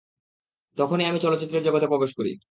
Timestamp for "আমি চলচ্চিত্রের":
1.05-1.63